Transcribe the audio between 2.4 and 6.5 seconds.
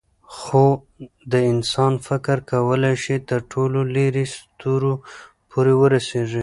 کولی شي تر ټولو لیرې ستورو پورې ورسېږي.